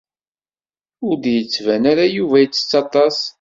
Ur 1.05 1.13
d-yettban 1.23 1.83
ara 1.91 2.05
Yuba 2.15 2.37
itett 2.41 2.71
aṭas. 2.81 3.17